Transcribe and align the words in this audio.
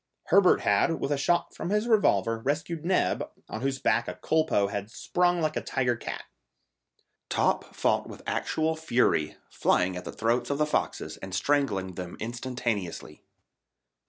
Herbert 0.29 0.61
had, 0.61 0.99
with 0.99 1.11
a 1.11 1.15
shot 1.19 1.53
from 1.53 1.69
his 1.69 1.87
revolver, 1.87 2.39
rescued 2.39 2.83
Neb, 2.83 3.29
on 3.47 3.61
whose 3.61 3.77
back 3.77 4.07
a 4.07 4.15
culpeux 4.15 4.65
had 4.71 4.89
sprung 4.89 5.41
like 5.41 5.55
a 5.55 5.61
tiger 5.61 5.95
cat. 5.95 6.23
Top 7.29 7.75
fought 7.75 8.07
with 8.09 8.23
actual 8.25 8.75
fury, 8.75 9.37
flying 9.51 9.95
at 9.95 10.03
the 10.03 10.11
throats 10.11 10.49
of 10.49 10.57
the 10.57 10.65
foxes 10.65 11.17
and 11.17 11.35
strangling 11.35 11.93
them 11.93 12.17
instantaneously. 12.19 13.21